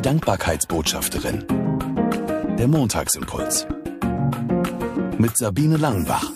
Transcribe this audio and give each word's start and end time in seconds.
Die 0.00 0.08
Dankbarkeitsbotschafterin. 0.08 1.44
Der 2.58 2.68
Montagsimpuls. 2.68 3.66
Mit 5.18 5.36
Sabine 5.36 5.76
Langenbach. 5.76 6.32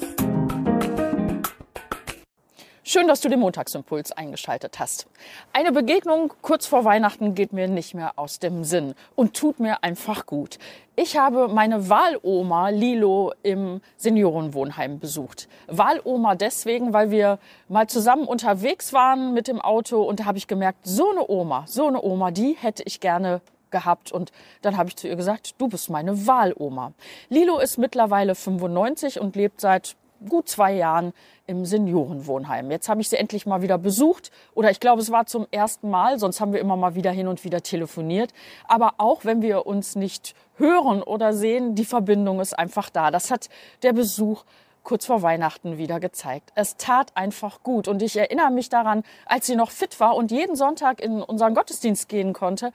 Schön, 2.82 3.08
dass 3.08 3.22
du 3.22 3.30
den 3.30 3.40
Montagsimpuls 3.40 4.12
eingeschaltet 4.12 4.78
hast. 4.78 5.06
Eine 5.54 5.72
Begegnung 5.72 6.34
kurz 6.42 6.66
vor 6.66 6.84
Weihnachten 6.84 7.34
geht 7.34 7.54
mir 7.54 7.66
nicht 7.66 7.94
mehr 7.94 8.18
aus 8.18 8.38
dem 8.38 8.64
Sinn 8.64 8.94
und 9.16 9.34
tut 9.34 9.58
mir 9.58 9.82
einfach 9.82 10.26
gut. 10.26 10.58
Ich 10.94 11.16
habe 11.16 11.48
meine 11.48 11.88
Wahloma 11.88 12.68
Lilo 12.68 13.32
im 13.42 13.80
Seniorenwohnheim 13.96 14.98
besucht. 14.98 15.48
Wahloma 15.68 16.34
deswegen, 16.34 16.92
weil 16.92 17.10
wir 17.10 17.38
mal 17.70 17.88
zusammen 17.88 18.26
unterwegs 18.26 18.92
waren 18.92 19.32
mit 19.32 19.48
dem 19.48 19.62
Auto 19.62 20.02
und 20.02 20.20
da 20.20 20.26
habe 20.26 20.36
ich 20.36 20.46
gemerkt, 20.46 20.80
so 20.82 21.10
eine 21.10 21.26
Oma, 21.26 21.64
so 21.66 21.88
eine 21.88 22.02
Oma, 22.02 22.30
die 22.30 22.58
hätte 22.60 22.82
ich 22.84 23.00
gerne 23.00 23.40
gehabt 23.74 24.12
und 24.12 24.30
dann 24.62 24.76
habe 24.76 24.88
ich 24.88 24.96
zu 24.96 25.08
ihr 25.08 25.16
gesagt, 25.16 25.56
du 25.58 25.68
bist 25.68 25.90
meine 25.90 26.26
Wahloma. 26.26 26.92
Lilo 27.28 27.58
ist 27.58 27.76
mittlerweile 27.76 28.36
95 28.36 29.20
und 29.20 29.34
lebt 29.34 29.60
seit 29.60 29.96
gut 30.28 30.48
zwei 30.48 30.72
Jahren 30.72 31.12
im 31.46 31.64
Seniorenwohnheim. 31.64 32.70
Jetzt 32.70 32.88
habe 32.88 33.00
ich 33.00 33.08
sie 33.08 33.16
endlich 33.16 33.46
mal 33.46 33.62
wieder 33.62 33.76
besucht 33.76 34.30
oder 34.54 34.70
ich 34.70 34.80
glaube, 34.80 35.02
es 35.02 35.10
war 35.10 35.26
zum 35.26 35.46
ersten 35.50 35.90
Mal, 35.90 36.18
sonst 36.18 36.40
haben 36.40 36.52
wir 36.52 36.60
immer 36.60 36.76
mal 36.76 36.94
wieder 36.94 37.10
hin 37.10 37.28
und 37.28 37.44
wieder 37.44 37.62
telefoniert. 37.62 38.32
Aber 38.66 38.94
auch 38.98 39.24
wenn 39.24 39.42
wir 39.42 39.66
uns 39.66 39.96
nicht 39.96 40.34
hören 40.56 41.02
oder 41.02 41.34
sehen, 41.34 41.74
die 41.74 41.84
Verbindung 41.84 42.40
ist 42.40 42.58
einfach 42.58 42.88
da. 42.88 43.10
Das 43.10 43.30
hat 43.30 43.50
der 43.82 43.92
Besuch 43.92 44.44
kurz 44.84 45.06
vor 45.06 45.22
Weihnachten 45.22 45.78
wieder 45.78 45.98
gezeigt. 45.98 46.52
Es 46.54 46.76
tat 46.76 47.16
einfach 47.16 47.62
gut 47.62 47.88
und 47.88 48.02
ich 48.02 48.16
erinnere 48.16 48.50
mich 48.50 48.68
daran, 48.68 49.02
als 49.26 49.46
sie 49.46 49.56
noch 49.56 49.70
fit 49.70 49.98
war 49.98 50.14
und 50.14 50.30
jeden 50.30 50.56
Sonntag 50.56 51.00
in 51.00 51.22
unseren 51.22 51.54
Gottesdienst 51.54 52.08
gehen 52.08 52.32
konnte, 52.32 52.72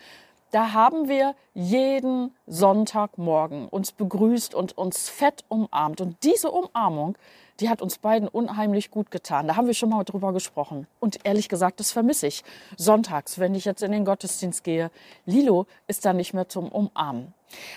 da 0.52 0.74
haben 0.74 1.08
wir 1.08 1.36
jeden 1.54 2.34
Sonntagmorgen 2.48 3.68
uns 3.68 3.92
begrüßt 3.92 4.56
und 4.56 4.78
uns 4.78 5.10
fett 5.10 5.44
umarmt. 5.48 6.02
Und 6.02 6.24
diese 6.24 6.52
Umarmung, 6.52 7.18
die 7.60 7.70
hat 7.70 7.82
uns 7.82 7.98
beiden 7.98 8.28
unheimlich 8.28 8.90
gut 8.90 9.12
getan. 9.12 9.48
Da 9.48 9.56
haben 9.56 9.68
wir 9.68 9.74
schon 9.74 9.90
mal 9.90 10.04
drüber 10.04 10.34
gesprochen. 10.34 10.88
Und 11.00 11.20
ehrlich 11.24 11.50
gesagt, 11.50 11.80
das 11.80 11.92
vermisse 11.92 12.28
ich. 12.28 12.44
Sonntags, 12.78 13.40
wenn 13.40 13.54
ich 13.54 13.66
jetzt 13.66 13.84
in 13.84 13.92
den 13.92 14.06
Gottesdienst 14.06 14.64
gehe, 14.64 14.92
Lilo 15.26 15.66
ist 15.88 16.06
da 16.06 16.14
nicht 16.14 16.34
mehr 16.34 16.48
zum 16.48 16.70
Umarmen. 16.70 17.34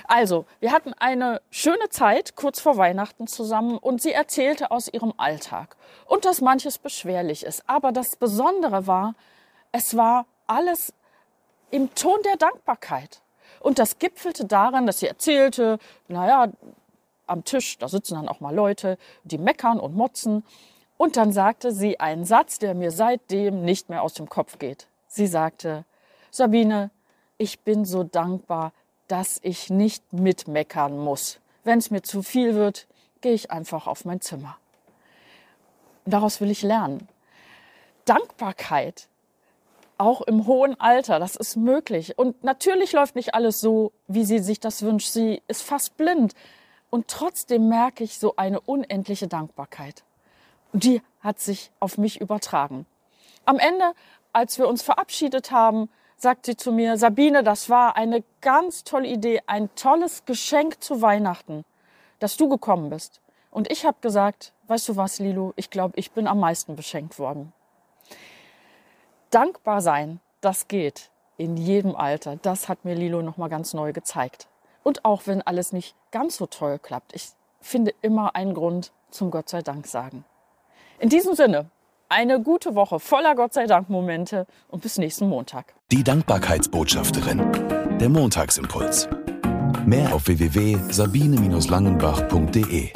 Also, 0.07 0.45
wir 0.61 0.73
hatten 0.73 0.92
eine 0.98 1.41
schöne 1.51 1.89
Zeit 1.89 2.36
kurz 2.36 2.61
vor 2.61 2.77
Weihnachten 2.77 3.27
zusammen 3.27 3.79
und 3.79 4.03
sie 4.03 4.12
erzählte 4.12 4.70
aus 4.70 4.89
ihrem 4.89 5.14
Alltag 5.17 5.77
und 6.07 6.25
dass 6.25 6.41
manches 6.41 6.79
beschwerlich 6.79 7.45
ist. 7.45 7.64
Aber 7.67 7.91
das 7.91 8.17
Besondere 8.17 8.86
war, 8.86 9.14
es 9.73 9.97
war 9.97 10.27
alles 10.47 10.92
im 11.73 11.92
Ton 11.95 12.19
der 12.25 12.37
Dankbarkeit. 12.37 13.20
Und 13.59 13.78
das 13.78 13.98
gipfelte 13.98 14.45
darin, 14.45 14.87
dass 14.87 15.01
sie 15.01 15.06
erzählte, 15.06 15.79
naja, 16.06 16.53
am 17.27 17.45
Tisch, 17.45 17.79
da 17.79 17.89
sitzen 17.89 18.14
dann 18.14 18.29
auch 18.29 18.41
mal 18.41 18.55
Leute, 18.55 18.98
die 19.25 19.39
meckern 19.39 19.81
und 19.81 19.97
motzen. 19.97 20.45
Und 20.97 21.17
dann 21.17 21.33
sagte 21.33 21.73
sie 21.73 21.98
einen 21.98 22.25
Satz, 22.25 22.59
der 22.59 22.75
mir 22.75 22.91
seitdem 22.91 23.64
nicht 23.64 23.89
mehr 23.89 24.03
aus 24.03 24.14
dem 24.14 24.29
Kopf 24.29 24.59
geht. 24.59 24.87
Sie 25.09 25.27
sagte, 25.27 25.84
Sabine, 26.31 26.91
ich 27.39 27.61
bin 27.61 27.84
so 27.84 28.05
dankbar, 28.05 28.73
dass 29.09 29.41
ich 29.42 29.70
nicht 29.70 30.12
mitmeckern 30.12 30.98
muss. 30.98 31.41
Wenn 31.64 31.79
es 31.79 31.91
mir 31.91 32.03
zu 32.03 32.23
viel 32.23 32.55
wird, 32.55 32.86
gehe 33.20 33.33
ich 33.33 33.51
einfach 33.51 33.86
auf 33.86 34.05
mein 34.05 34.20
Zimmer. 34.20 34.57
daraus 36.05 36.41
will 36.41 36.51
ich 36.51 36.62
lernen. 36.62 37.09
Dankbarkeit 38.05 39.09
auch 39.98 40.21
im 40.23 40.47
hohen 40.47 40.79
Alter. 40.81 41.19
Das 41.19 41.37
ist 41.37 41.57
möglich. 41.57 42.19
Und 42.19 42.43
natürlich 42.45 42.93
läuft 42.93 43.17
nicht 43.17 43.35
alles 43.35 43.61
so, 43.61 43.93
wie 44.09 44.25
sie 44.25 44.39
sich 44.39 44.61
das 44.61 44.83
wünscht. 44.83 45.09
Sie 45.09 45.43
ist 45.48 45.62
fast 45.62 45.97
blind. 45.97 46.35
Und 46.91 47.09
trotzdem 47.09 47.69
merke 47.69 48.05
ich 48.05 48.19
so 48.19 48.37
eine 48.37 48.61
unendliche 48.61 49.29
Dankbarkeit. 49.29 50.05
Die 50.73 51.03
hat 51.20 51.41
sich 51.41 51.70
auf 51.80 51.98
mich 51.98 52.20
übertragen. 52.20 52.86
Am 53.45 53.58
Ende, 53.58 53.92
als 54.33 54.58
wir 54.58 54.69
uns 54.69 54.83
verabschiedet 54.83 55.51
haben, 55.51 55.89
sagt 56.17 56.47
sie 56.47 56.57
zu 56.57 56.73
mir, 56.73 56.97
Sabine, 56.97 57.42
das 57.42 57.69
war 57.69 57.97
eine 57.97 58.23
ganz 58.41 58.85
tolle 58.85 59.09
Idee, 59.09 59.41
ein 59.47 59.74
tolles 59.74 60.24
Geschenk 60.24 60.83
zu 60.83 61.03
Weihnachten, 61.03 61.64
dass 62.19 62.36
du 62.36 62.48
gekommen 62.48 62.91
bist. 62.91 63.20
Und 63.51 63.70
ich 63.70 63.85
habe 63.85 63.97
gesagt, 64.01 64.53
weißt 64.69 64.89
du 64.89 64.97
was, 64.97 65.19
Lilo, 65.19 65.53
ich 65.57 65.70
glaube, 65.70 65.95
ich 65.98 66.13
bin 66.13 66.27
am 66.27 66.41
meisten 66.41 66.77
beschenkt 66.77 67.19
worden 67.19 67.53
dankbar 69.33 69.81
sein, 69.81 70.20
das 70.41 70.69
geht 70.69 71.11
in 71.37 71.57
jedem 71.57 71.97
Alter. 71.97 72.37
Das 72.37 72.69
hat 72.69 72.85
mir 72.85 72.95
Lilo 72.95 73.23
noch 73.23 73.37
mal 73.37 73.48
ganz 73.48 73.75
neu 73.75 73.93
gezeigt. 73.93 74.47
Und 74.83 75.05
auch 75.05 75.23
wenn 75.27 75.43
alles 75.43 75.73
nicht 75.73 75.95
ganz 76.11 76.37
so 76.37 76.47
toll 76.47 76.79
klappt, 76.79 77.15
ich 77.15 77.29
finde 77.61 77.92
immer 78.03 78.37
einen 78.37 78.55
Grund 78.55 78.92
zum 79.11 79.31
Gott 79.31 79.48
sei 79.48 79.63
Dank 79.63 79.87
sagen. 79.87 80.25
In 80.98 81.09
diesem 81.09 81.35
Sinne, 81.35 81.71
eine 82.09 82.41
gute 82.41 82.75
Woche 82.75 82.98
voller 83.01 83.35
Gott 83.35 83.55
sei 83.55 83.67
Dank 83.67 83.89
Momente 83.89 84.47
und 84.69 84.83
bis 84.83 84.98
nächsten 84.98 85.29
Montag. 85.29 85.75
Die 85.91 86.05
Dankbarkeitsbotschafterin. 86.05 87.98
Der 87.98 88.09
Montagsimpuls. 88.09 89.09
Mehr 89.87 90.15
auf 90.15 90.27
www.sabine-langenbach.de. 90.27 92.92